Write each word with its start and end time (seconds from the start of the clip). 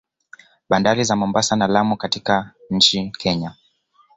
Bandari 0.69 1.03
za 1.03 1.15
Mombasa 1.15 1.55
na 1.55 1.67
Lamu 1.67 1.97
katika 1.97 2.51
nchi 2.69 3.11
Kenya 3.17 3.55